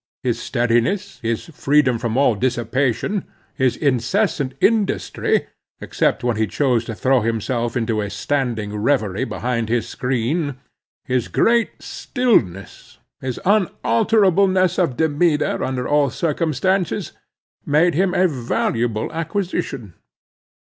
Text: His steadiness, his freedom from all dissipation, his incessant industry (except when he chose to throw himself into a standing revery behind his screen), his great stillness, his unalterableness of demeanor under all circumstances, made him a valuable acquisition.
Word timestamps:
His 0.23 0.41
steadiness, 0.41 1.19
his 1.21 1.45
freedom 1.53 1.99
from 1.99 2.17
all 2.17 2.33
dissipation, 2.33 3.23
his 3.53 3.75
incessant 3.77 4.55
industry 4.59 5.45
(except 5.79 6.23
when 6.23 6.37
he 6.37 6.47
chose 6.47 6.85
to 6.85 6.95
throw 6.95 7.21
himself 7.21 7.77
into 7.77 8.01
a 8.01 8.09
standing 8.09 8.75
revery 8.75 9.25
behind 9.25 9.69
his 9.69 9.87
screen), 9.87 10.55
his 11.05 11.27
great 11.27 11.83
stillness, 11.83 12.97
his 13.19 13.39
unalterableness 13.45 14.79
of 14.79 14.97
demeanor 14.97 15.63
under 15.63 15.87
all 15.87 16.09
circumstances, 16.09 17.11
made 17.63 17.93
him 17.93 18.15
a 18.15 18.27
valuable 18.27 19.11
acquisition. 19.13 19.93